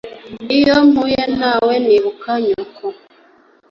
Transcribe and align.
Iyo 0.57 0.75
mpuye 0.89 1.23
nawe 1.39 1.73
nibuka 1.85 2.31
nyoko 2.45 2.85